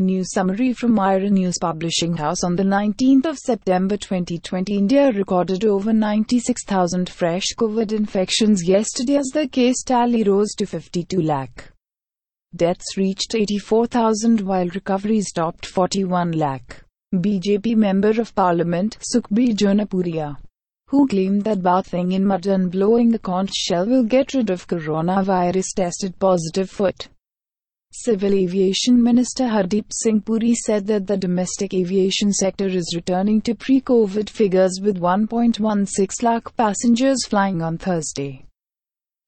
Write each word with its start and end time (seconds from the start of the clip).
News 0.00 0.32
summary 0.32 0.72
from 0.72 0.96
Ira 0.96 1.28
News 1.28 1.56
Publishing 1.60 2.16
House 2.16 2.44
on 2.44 2.54
the 2.54 2.62
19th 2.62 3.26
of 3.26 3.36
September 3.36 3.96
2020 3.96 4.78
India 4.78 5.10
recorded 5.10 5.64
over 5.64 5.92
96,000 5.92 7.08
fresh 7.08 7.46
COVID 7.56 7.90
infections 7.90 8.62
yesterday 8.62 9.16
as 9.16 9.26
the 9.34 9.48
case 9.48 9.82
tally 9.82 10.22
rose 10.22 10.54
to 10.54 10.66
52 10.66 11.20
lakh. 11.20 11.72
Deaths 12.54 12.96
reached 12.96 13.34
84,000 13.34 14.40
while 14.40 14.68
recoveries 14.68 15.32
topped 15.32 15.66
41 15.66 16.30
lakh. 16.30 16.84
BJP 17.12 17.74
Member 17.74 18.20
of 18.20 18.32
Parliament 18.36 18.98
Sukhbir 19.00 19.52
Jaunapuria, 19.56 20.36
who 20.86 21.08
claimed 21.08 21.42
that 21.42 21.60
bathing 21.60 22.12
in 22.12 22.24
mud 22.24 22.46
and 22.46 22.70
blowing 22.70 23.12
a 23.14 23.18
conch 23.18 23.50
shell 23.52 23.84
will 23.84 24.04
get 24.04 24.32
rid 24.32 24.48
of 24.50 24.68
coronavirus 24.68 25.74
tested 25.74 26.16
positive 26.20 26.70
foot. 26.70 27.08
Civil 27.90 28.34
Aviation 28.34 29.02
Minister 29.02 29.44
Hardeep 29.44 29.86
Singh 29.90 30.20
Puri 30.20 30.54
said 30.54 30.86
that 30.88 31.06
the 31.06 31.16
domestic 31.16 31.72
aviation 31.72 32.32
sector 32.32 32.66
is 32.66 32.92
returning 32.94 33.40
to 33.40 33.54
pre-COVID 33.54 34.28
figures 34.28 34.78
with 34.82 35.00
1.16 35.00 36.22
lakh 36.22 36.54
passengers 36.56 37.26
flying 37.26 37.62
on 37.62 37.78
Thursday. 37.78 38.44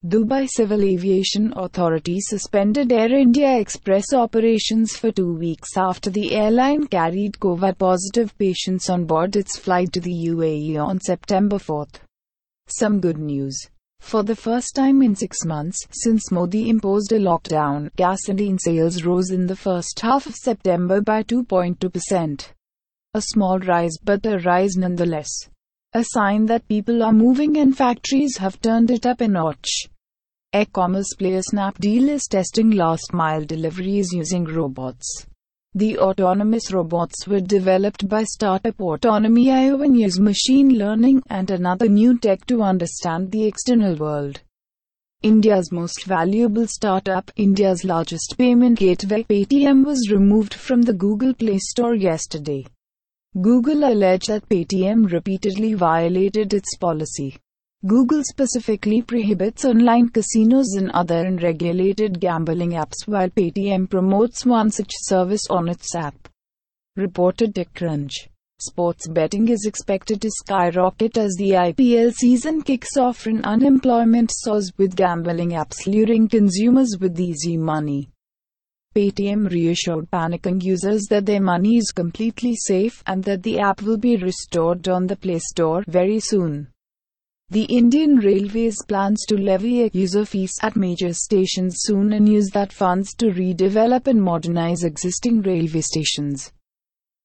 Dubai 0.05 0.47
Civil 0.47 0.83
Aviation 0.83 1.53
Authority 1.55 2.19
suspended 2.19 2.91
Air 2.91 3.13
India 3.13 3.57
Express 3.59 4.13
operations 4.13 4.95
for 4.95 5.11
two 5.11 5.33
weeks 5.33 5.75
after 5.75 6.09
the 6.09 6.33
airline 6.35 6.87
carried 6.87 7.33
COVID 7.33 7.77
positive 7.77 8.37
patients 8.37 8.89
on 8.89 9.05
board 9.05 9.35
its 9.35 9.57
flight 9.57 9.91
to 9.93 9.99
the 9.99 10.27
UAE 10.27 10.77
on 10.77 10.99
September 10.99 11.59
4. 11.59 11.87
Some 12.67 12.99
good 12.99 13.17
news. 13.17 13.69
For 14.01 14.23
the 14.23 14.35
first 14.35 14.75
time 14.75 15.01
in 15.01 15.15
six 15.15 15.45
months 15.45 15.87
since 15.91 16.31
Modi 16.31 16.69
imposed 16.69 17.13
a 17.13 17.19
lockdown, 17.19 17.89
gasoline 17.95 18.59
sales 18.59 19.03
rose 19.03 19.29
in 19.31 19.47
the 19.47 19.55
first 19.55 19.97
half 20.01 20.25
of 20.25 20.35
September 20.35 20.99
by 20.99 21.23
2.2%. 21.23 22.49
A 23.13 23.21
small 23.21 23.59
rise, 23.59 23.97
but 24.03 24.25
a 24.25 24.39
rise 24.39 24.75
nonetheless. 24.75 25.29
A 25.93 26.03
sign 26.03 26.45
that 26.47 26.67
people 26.67 27.03
are 27.03 27.13
moving 27.13 27.55
and 27.57 27.77
factories 27.77 28.37
have 28.37 28.59
turned 28.59 28.91
it 28.91 29.05
up 29.05 29.21
a 29.21 29.27
notch. 29.29 29.69
E-commerce 30.53 31.13
player 31.17 31.41
Snapdeal 31.53 32.09
is 32.09 32.27
testing 32.29 32.71
last 32.71 33.13
mile 33.13 33.45
deliveries 33.45 34.11
using 34.11 34.43
robots. 34.43 35.25
The 35.73 35.97
autonomous 35.99 36.73
robots 36.73 37.25
were 37.25 37.39
developed 37.39 38.09
by 38.09 38.25
startup 38.25 38.75
Ottonomy.io 38.77 39.81
and 39.81 39.97
use 39.97 40.19
machine 40.19 40.77
learning 40.77 41.23
and 41.29 41.49
another 41.49 41.87
new 41.87 42.19
tech 42.19 42.45
to 42.47 42.61
understand 42.61 43.31
the 43.31 43.45
external 43.45 43.95
world. 43.95 44.41
India's 45.21 45.71
most 45.71 46.03
valuable 46.03 46.67
startup, 46.67 47.31
India's 47.37 47.85
largest 47.85 48.35
payment 48.37 48.79
gateway, 48.79 49.23
Paytm, 49.23 49.85
was 49.85 50.11
removed 50.11 50.53
from 50.53 50.81
the 50.81 50.93
Google 50.93 51.33
Play 51.33 51.57
Store 51.59 51.95
yesterday. 51.95 52.65
Google 53.39 53.85
alleged 53.85 54.27
that 54.27 54.49
Paytm 54.49 55.09
repeatedly 55.09 55.73
violated 55.73 56.53
its 56.53 56.75
policy. 56.75 57.37
Google 57.83 58.23
specifically 58.23 59.01
prohibits 59.01 59.65
online 59.65 60.09
casinos 60.09 60.75
and 60.77 60.91
other 60.91 61.25
unregulated 61.25 62.19
gambling 62.19 62.73
apps 62.73 63.07
while 63.07 63.27
Paytm 63.27 63.89
promotes 63.89 64.45
one 64.45 64.69
such 64.69 64.91
service 64.97 65.41
on 65.49 65.67
its 65.67 65.95
app. 65.95 66.29
Reported 66.95 67.55
TechCrunch. 67.55 68.27
Sports 68.59 69.07
betting 69.07 69.47
is 69.47 69.65
expected 69.65 70.21
to 70.21 70.29
skyrocket 70.29 71.17
as 71.17 71.33
the 71.39 71.53
IPL 71.53 72.13
season 72.13 72.61
kicks 72.61 72.97
off 72.97 73.25
and 73.25 73.43
unemployment 73.45 74.29
soars 74.31 74.71
with 74.77 74.95
gambling 74.95 75.53
apps 75.53 75.87
luring 75.87 76.27
consumers 76.27 76.97
with 77.01 77.19
easy 77.19 77.57
money. 77.57 78.11
Paytm 78.95 79.49
reassured 79.49 80.07
panicking 80.11 80.61
users 80.61 81.07
that 81.09 81.25
their 81.25 81.41
money 81.41 81.77
is 81.77 81.89
completely 81.89 82.55
safe 82.55 83.01
and 83.07 83.23
that 83.23 83.41
the 83.41 83.59
app 83.59 83.81
will 83.81 83.97
be 83.97 84.17
restored 84.17 84.87
on 84.87 85.07
the 85.07 85.15
Play 85.15 85.39
Store 85.39 85.83
very 85.87 86.19
soon. 86.19 86.70
The 87.51 87.63
Indian 87.63 88.15
Railways 88.15 88.77
plans 88.87 89.25
to 89.27 89.35
levy 89.35 89.83
a 89.83 89.89
user 89.91 90.23
fees 90.23 90.53
at 90.61 90.77
major 90.77 91.11
stations 91.11 91.79
soon 91.79 92.13
and 92.13 92.29
use 92.29 92.49
that 92.51 92.71
funds 92.71 93.13
to 93.15 93.25
redevelop 93.25 94.07
and 94.07 94.23
modernize 94.23 94.85
existing 94.85 95.41
railway 95.41 95.81
stations. 95.81 96.53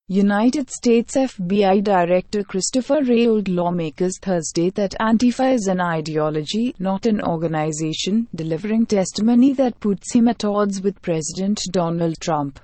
United 0.09 0.69
States 0.69 1.15
FBI 1.15 1.85
Director 1.85 2.43
Christopher 2.43 3.05
Wray 3.05 3.27
told 3.27 3.47
lawmakers 3.47 4.19
Thursday 4.21 4.71
that 4.71 4.97
Antifa 4.99 5.55
is 5.55 5.69
an 5.69 5.81
ideology, 5.81 6.75
not 6.81 7.07
an 7.07 7.21
organization, 7.23 8.27
delivering 8.35 8.85
testimony 8.85 9.53
that 9.53 9.79
puts 9.79 10.13
him 10.13 10.27
at 10.27 10.45
odds 10.45 10.83
with 10.83 11.01
President 11.03 11.61
Donald 11.71 12.19
Trump, 12.19 12.59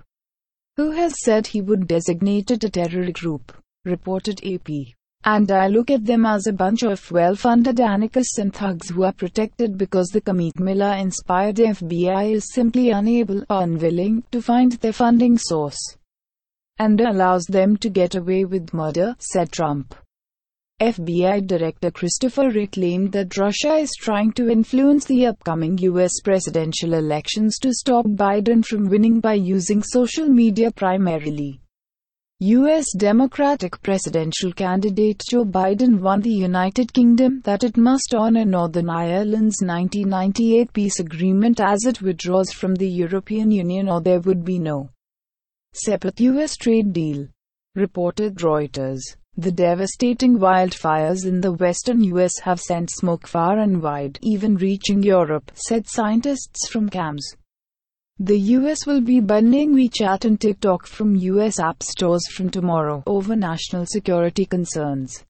who 0.76 0.91
has 0.91 1.14
said 1.22 1.47
he 1.47 1.60
would 1.60 1.87
designate 1.87 2.50
it 2.50 2.64
a 2.64 2.69
terror 2.69 3.12
group, 3.12 3.56
reported 3.84 4.44
AP. 4.44 4.69
And 5.25 5.53
I 5.53 5.69
look 5.69 5.88
at 5.88 6.05
them 6.05 6.27
as 6.27 6.49
a 6.49 6.53
bunch 6.53 6.83
of 6.83 7.10
well-funded 7.12 7.78
anarchists 7.78 8.38
and 8.38 8.53
thugs 8.53 8.91
who 8.91 9.05
are 9.05 9.12
protected 9.12 9.78
because 9.78 10.09
the 10.09 10.21
Comey 10.21 10.50
Mueller-inspired 10.59 11.56
FBI 11.56 12.33
is 12.33 12.53
simply 12.53 12.91
unable 12.91 13.44
or 13.49 13.62
unwilling 13.62 14.25
to 14.32 14.43
find 14.43 14.72
their 14.72 14.93
funding 14.93 15.38
source. 15.38 15.78
And 16.78 17.00
allows 17.00 17.44
them 17.44 17.77
to 17.77 17.88
get 17.88 18.16
away 18.16 18.44
with 18.44 18.75
murder, 18.75 19.15
said 19.21 19.53
Trump. 19.53 19.94
FBI 20.81 21.47
Director 21.47 21.93
Christopher 21.93 22.50
Wray 22.50 22.66
claimed 22.66 23.12
that 23.12 23.37
Russia 23.37 23.77
is 23.77 23.93
trying 24.00 24.32
to 24.32 24.50
influence 24.50 25.05
the 25.05 25.27
upcoming 25.27 25.78
U.S. 25.78 26.19
presidential 26.25 26.94
elections 26.94 27.61
to 27.61 27.72
stop 27.72 28.05
Biden 28.06 28.65
from 28.65 28.88
winning 28.88 29.21
by 29.21 29.34
using 29.34 29.84
social 29.84 30.27
media 30.27 30.72
primarily. 30.72 31.62
U.S. 32.44 32.86
Democratic 32.97 33.80
presidential 33.82 34.53
candidate 34.53 35.22
Joe 35.30 35.44
Biden 35.44 36.00
won 36.00 36.22
the 36.22 36.32
United 36.32 36.92
Kingdom 36.92 37.41
that 37.44 37.62
it 37.62 37.76
must 37.76 38.16
honor 38.16 38.44
Northern 38.44 38.91
Ireland's 38.91 39.62
1998 39.62 40.72
peace 40.72 40.98
agreement 40.98 41.60
as 41.60 41.84
it 41.84 42.02
withdraws 42.02 42.50
from 42.50 42.75
the 42.75 42.88
European 42.88 43.52
Union 43.52 43.88
or 43.88 44.00
there 44.00 44.19
would 44.19 44.44
be 44.44 44.58
no 44.58 44.91
separate 45.72 46.19
U.S. 46.19 46.56
trade 46.56 46.92
deal. 46.92 47.28
Reported 47.76 48.34
Reuters. 48.38 49.02
The 49.36 49.52
devastating 49.52 50.36
wildfires 50.36 51.25
in 51.25 51.42
the 51.42 51.52
western 51.52 52.02
U.S. 52.02 52.41
have 52.41 52.58
sent 52.58 52.91
smoke 52.91 53.28
far 53.28 53.60
and 53.60 53.81
wide, 53.81 54.19
even 54.20 54.56
reaching 54.56 55.04
Europe, 55.04 55.52
said 55.54 55.86
scientists 55.86 56.69
from 56.69 56.88
CAMS. 56.88 57.36
The 58.25 58.38
US 58.38 58.87
will 58.87 59.00
be 59.00 59.19
banning 59.19 59.75
WeChat 59.75 60.25
and 60.25 60.41
TikTok 60.41 60.87
from 60.87 61.16
US 61.16 61.59
app 61.59 61.83
stores 61.83 62.22
from 62.31 62.50
tomorrow 62.50 63.03
over 63.05 63.34
national 63.34 63.84
security 63.84 64.44
concerns. 64.47 65.25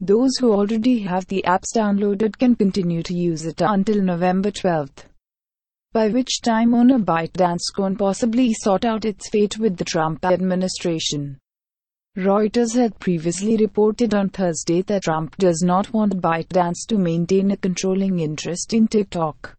Those 0.00 0.38
who 0.40 0.50
already 0.50 1.00
have 1.00 1.26
the 1.26 1.44
apps 1.46 1.76
downloaded 1.76 2.38
can 2.38 2.54
continue 2.54 3.02
to 3.02 3.12
use 3.12 3.44
it 3.44 3.60
until 3.60 4.00
November 4.00 4.50
12. 4.50 4.88
By 5.92 6.08
which 6.08 6.40
time 6.40 6.72
owner 6.72 6.98
ByteDance 6.98 7.64
can 7.76 7.96
possibly 7.96 8.54
sort 8.54 8.86
out 8.86 9.04
its 9.04 9.28
fate 9.28 9.58
with 9.58 9.76
the 9.76 9.84
Trump 9.84 10.24
administration. 10.24 11.38
Reuters 12.16 12.74
had 12.74 12.98
previously 12.98 13.58
reported 13.58 14.14
on 14.14 14.30
Thursday 14.30 14.80
that 14.80 15.02
Trump 15.02 15.36
does 15.36 15.60
not 15.62 15.92
want 15.92 16.22
ByteDance 16.22 16.86
to 16.88 16.96
maintain 16.96 17.50
a 17.50 17.58
controlling 17.58 18.20
interest 18.20 18.72
in 18.72 18.88
TikTok. 18.88 19.54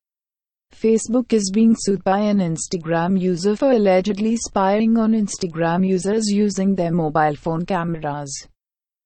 Facebook 0.74 1.32
is 1.32 1.52
being 1.54 1.76
sued 1.78 2.04
by 2.04 2.20
an 2.20 2.40
Instagram 2.40 3.20
user 3.20 3.56
for 3.56 3.72
allegedly 3.72 4.36
spying 4.36 4.98
on 4.98 5.14
Instagram 5.14 5.88
users 5.88 6.28
using 6.28 6.74
their 6.76 6.92
mobile 6.92 7.36
phone 7.36 7.64
cameras. 7.66 8.48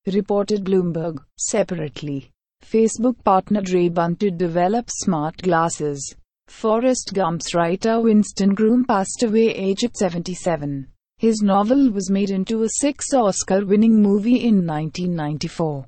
Reported 0.07 0.63
Bloomberg. 0.63 1.21
Separately, 1.37 2.31
Facebook 2.65 3.21
partnered 3.23 3.69
Ray-Ban 3.69 4.15
to 4.15 4.31
develop 4.31 4.89
smart 4.89 5.37
glasses. 5.41 6.15
Forrest 6.47 7.11
Gump's 7.13 7.53
writer 7.53 7.99
Winston 7.99 8.55
Groom 8.55 8.85
passed 8.85 9.21
away 9.23 9.49
aged 9.49 9.95
77. 9.95 10.87
His 11.17 11.41
novel 11.41 11.91
was 11.91 12.09
made 12.09 12.29
into 12.29 12.63
a 12.63 12.69
six 12.69 13.13
Oscar 13.13 13.65
winning 13.65 14.01
movie 14.01 14.45
in 14.45 14.65
1994. 14.65 15.85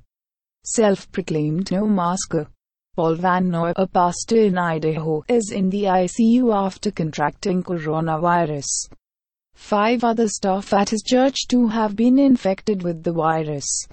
Self 0.66 1.10
proclaimed 1.10 1.72
no 1.72 1.86
masker. 1.86 2.48
Paul 3.00 3.14
Van 3.14 3.48
Noy, 3.48 3.72
a 3.76 3.86
pastor 3.86 4.36
in 4.36 4.58
Idaho, 4.58 5.24
is 5.26 5.52
in 5.52 5.70
the 5.70 5.84
ICU 5.84 6.54
after 6.54 6.90
contracting 6.90 7.62
coronavirus. 7.62 8.90
Five 9.54 10.04
other 10.04 10.28
staff 10.28 10.74
at 10.74 10.90
his 10.90 11.00
church 11.00 11.48
too 11.48 11.68
have 11.68 11.96
been 11.96 12.18
infected 12.18 12.82
with 12.82 13.02
the 13.02 13.14
virus. 13.14 13.86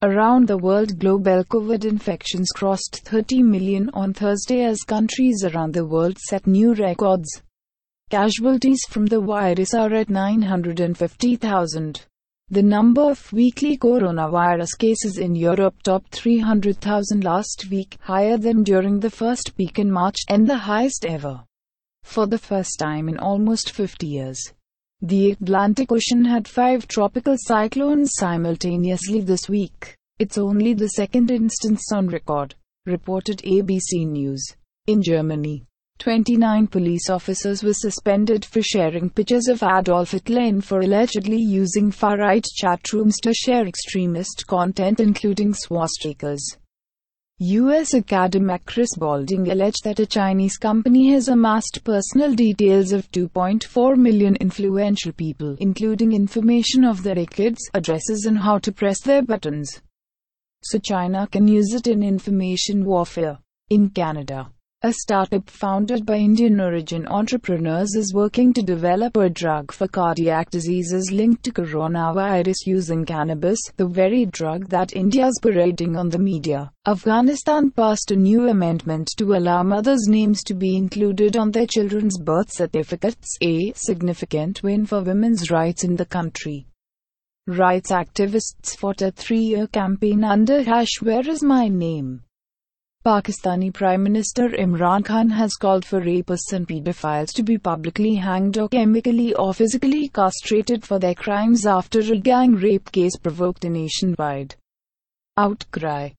Around 0.00 0.48
the 0.48 0.56
world, 0.56 0.98
global 0.98 1.44
COVID 1.44 1.84
infections 1.84 2.48
crossed 2.56 3.02
30 3.04 3.42
million 3.42 3.90
on 3.92 4.14
Thursday 4.14 4.64
as 4.64 4.80
countries 4.80 5.44
around 5.44 5.74
the 5.74 5.84
world 5.84 6.16
set 6.16 6.46
new 6.46 6.72
records. 6.72 7.42
Casualties 8.08 8.80
from 8.88 9.04
the 9.04 9.20
virus 9.20 9.74
are 9.74 9.92
at 9.92 10.08
950,000. 10.08 12.06
The 12.52 12.62
number 12.62 13.00
of 13.00 13.32
weekly 13.32 13.78
coronavirus 13.78 14.76
cases 14.76 15.16
in 15.16 15.34
Europe 15.34 15.82
topped 15.84 16.14
300,000 16.14 17.24
last 17.24 17.70
week, 17.70 17.96
higher 18.02 18.36
than 18.36 18.62
during 18.62 19.00
the 19.00 19.08
first 19.08 19.56
peak 19.56 19.78
in 19.78 19.90
March, 19.90 20.18
and 20.28 20.46
the 20.46 20.58
highest 20.58 21.06
ever. 21.06 21.44
For 22.02 22.26
the 22.26 22.36
first 22.36 22.78
time 22.78 23.08
in 23.08 23.16
almost 23.16 23.70
50 23.70 24.06
years. 24.06 24.52
The 25.00 25.30
Atlantic 25.30 25.90
Ocean 25.90 26.26
had 26.26 26.46
five 26.46 26.86
tropical 26.86 27.36
cyclones 27.38 28.10
simultaneously 28.16 29.22
this 29.22 29.48
week. 29.48 29.96
It's 30.18 30.36
only 30.36 30.74
the 30.74 30.88
second 30.88 31.30
instance 31.30 31.90
on 31.90 32.08
record, 32.08 32.54
reported 32.84 33.38
ABC 33.38 34.06
News. 34.06 34.46
In 34.86 35.00
Germany, 35.02 35.64
29 35.98 36.66
police 36.66 37.08
officers 37.10 37.62
were 37.62 37.72
suspended 37.72 38.44
for 38.44 38.60
sharing 38.60 39.08
pictures 39.08 39.46
of 39.48 39.62
Adolf 39.62 40.10
Hitler 40.10 40.40
and 40.40 40.64
for 40.64 40.80
allegedly 40.80 41.40
using 41.40 41.90
far-right 41.90 42.44
chat 42.44 42.92
rooms 42.92 43.18
to 43.18 43.32
share 43.32 43.66
extremist 43.66 44.46
content 44.46 44.98
including 44.98 45.52
swastikas. 45.52 46.40
U.S. 47.38 47.94
academic 47.94 48.64
Chris 48.66 48.94
Balding 48.96 49.50
alleged 49.50 49.82
that 49.82 49.98
a 49.98 50.06
Chinese 50.06 50.56
company 50.56 51.10
has 51.10 51.26
amassed 51.28 51.80
personal 51.82 52.34
details 52.34 52.92
of 52.92 53.10
2.4 53.10 53.96
million 53.96 54.36
influential 54.36 55.12
people, 55.12 55.56
including 55.58 56.12
information 56.12 56.84
of 56.84 57.02
their 57.02 57.16
records, 57.16 57.60
addresses 57.74 58.26
and 58.26 58.38
how 58.38 58.58
to 58.58 58.70
press 58.70 59.00
their 59.00 59.22
buttons. 59.22 59.82
So 60.62 60.78
China 60.78 61.26
can 61.26 61.48
use 61.48 61.74
it 61.74 61.88
in 61.88 62.04
information 62.04 62.84
warfare. 62.84 63.38
In 63.70 63.90
Canada, 63.90 64.52
a 64.84 64.92
startup 64.92 65.48
founded 65.48 66.04
by 66.04 66.16
Indian 66.16 66.60
origin 66.60 67.06
entrepreneurs 67.06 67.94
is 67.94 68.12
working 68.12 68.52
to 68.52 68.62
develop 68.62 69.16
a 69.16 69.30
drug 69.30 69.70
for 69.70 69.86
cardiac 69.86 70.50
diseases 70.50 71.12
linked 71.12 71.44
to 71.44 71.52
coronavirus 71.52 72.66
using 72.66 73.04
cannabis, 73.04 73.60
the 73.76 73.86
very 73.86 74.26
drug 74.26 74.68
that 74.68 74.96
India's 74.96 75.38
parading 75.40 75.94
on 75.94 76.08
the 76.08 76.18
media. 76.18 76.68
Afghanistan 76.88 77.70
passed 77.70 78.10
a 78.10 78.16
new 78.16 78.48
amendment 78.48 79.08
to 79.18 79.34
allow 79.34 79.62
mothers' 79.62 80.08
names 80.08 80.42
to 80.42 80.52
be 80.52 80.76
included 80.76 81.36
on 81.36 81.52
their 81.52 81.66
children's 81.66 82.18
birth 82.18 82.52
certificates, 82.52 83.36
a 83.40 83.72
significant 83.76 84.64
win 84.64 84.84
for 84.84 85.00
women's 85.00 85.48
rights 85.48 85.84
in 85.84 85.94
the 85.94 86.06
country. 86.06 86.66
Rights 87.46 87.92
activists 87.92 88.76
fought 88.76 89.00
a 89.00 89.12
three 89.12 89.42
year 89.42 89.68
campaign 89.68 90.24
under 90.24 90.64
hash 90.64 91.00
Where 91.00 91.28
is 91.28 91.44
my 91.44 91.68
name? 91.68 92.24
Pakistani 93.04 93.74
Prime 93.74 94.00
Minister 94.00 94.50
Imran 94.50 95.04
Khan 95.04 95.28
has 95.28 95.54
called 95.54 95.84
for 95.84 96.00
rapists 96.00 96.52
and 96.52 96.68
pedophiles 96.68 97.32
to 97.32 97.42
be 97.42 97.58
publicly 97.58 98.14
hanged 98.14 98.58
or 98.58 98.68
chemically 98.68 99.34
or 99.34 99.52
physically 99.52 100.06
castrated 100.06 100.84
for 100.84 101.00
their 101.00 101.16
crimes 101.16 101.66
after 101.66 101.98
a 101.98 102.16
gang 102.16 102.52
rape 102.54 102.92
case 102.92 103.16
provoked 103.16 103.64
a 103.64 103.68
nationwide 103.68 104.54
outcry. 105.36 106.10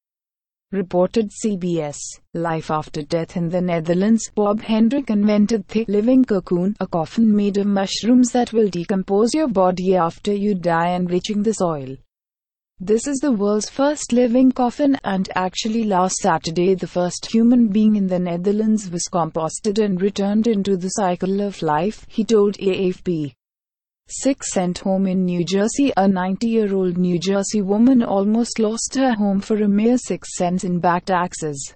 Reported 0.73 1.31
CBS. 1.31 1.95
Life 2.33 2.69
after 2.69 3.01
death 3.01 3.37
in 3.37 3.47
the 3.47 3.61
Netherlands. 3.61 4.29
Bob 4.35 4.59
Hendrick 4.59 5.09
invented 5.09 5.65
the 5.69 5.85
living 5.87 6.25
cocoon, 6.25 6.75
a 6.81 6.87
coffin 6.87 7.33
made 7.33 7.55
of 7.59 7.65
mushrooms 7.65 8.33
that 8.33 8.51
will 8.51 8.67
decompose 8.67 9.33
your 9.33 9.47
body 9.47 9.95
after 9.95 10.33
you 10.33 10.53
die, 10.53 10.89
and 10.89 11.05
enriching 11.05 11.43
the 11.43 11.53
soil. 11.53 11.95
This 12.79 13.05
is 13.05 13.19
the 13.19 13.31
world's 13.31 13.69
first 13.69 14.11
living 14.11 14.51
coffin, 14.51 14.97
and 15.03 15.29
actually 15.35 15.83
last 15.83 16.15
Saturday 16.15 16.73
the 16.73 16.87
first 16.87 17.31
human 17.31 17.67
being 17.67 17.95
in 17.95 18.07
the 18.07 18.17
Netherlands 18.17 18.89
was 18.89 19.07
composted 19.11 19.77
and 19.77 20.01
returned 20.01 20.47
into 20.47 20.75
the 20.75 20.89
cycle 20.89 21.41
of 21.41 21.61
life, 21.61 22.03
he 22.09 22.23
told 22.23 22.57
AFP. 22.57 23.35
Six 24.09 24.51
sent 24.51 24.79
home 24.79 25.05
in 25.05 25.23
New 25.23 25.45
Jersey, 25.45 25.93
a 25.95 26.07
90-year-old 26.07 26.97
New 26.97 27.19
Jersey 27.19 27.61
woman 27.61 28.01
almost 28.01 28.57
lost 28.57 28.95
her 28.95 29.13
home 29.13 29.39
for 29.39 29.61
a 29.61 29.67
mere 29.67 29.99
six 29.99 30.35
cents 30.35 30.63
in 30.63 30.79
back 30.79 31.05
taxes. 31.05 31.75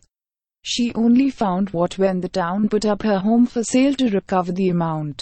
She 0.63 0.91
only 0.95 1.29
found 1.29 1.69
what 1.69 1.97
when 2.00 2.19
the 2.19 2.27
town 2.27 2.69
put 2.69 2.85
up 2.85 3.03
her 3.03 3.19
home 3.19 3.45
for 3.45 3.63
sale 3.63 3.93
to 3.93 4.09
recover 4.09 4.51
the 4.51 4.69
amount. 4.69 5.15